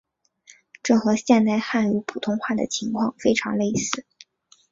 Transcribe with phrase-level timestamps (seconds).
[0.81, 4.03] 这和现代汉语普通话的情况非常类似。